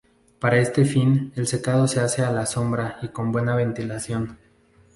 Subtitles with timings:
[0.39, 4.39] Para este fin el secado se hace a la sombra y con buena ventilación.